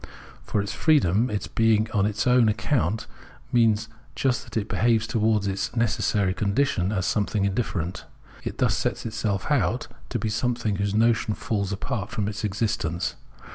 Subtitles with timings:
[0.41, 3.05] For its freedom, its being on its own account,
[3.51, 8.05] means just that it behaves towards its necessary condition as something indifferent.
[8.43, 13.13] It thus sets itself out to be something whose notion falls apart from its existence.